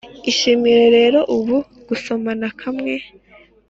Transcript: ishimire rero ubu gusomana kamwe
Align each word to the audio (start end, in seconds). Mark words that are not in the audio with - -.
ishimire 0.31 0.85
rero 0.97 1.19
ubu 1.35 1.55
gusomana 1.87 2.47
kamwe 2.61 2.93